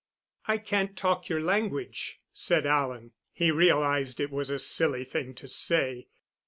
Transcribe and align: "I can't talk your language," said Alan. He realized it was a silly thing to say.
"I 0.47 0.57
can't 0.57 0.97
talk 0.97 1.29
your 1.29 1.41
language," 1.41 2.21
said 2.33 2.65
Alan. 2.65 3.11
He 3.31 3.51
realized 3.51 4.19
it 4.19 4.31
was 4.31 4.49
a 4.49 4.57
silly 4.57 5.03
thing 5.03 5.35
to 5.35 5.47
say. 5.47 6.07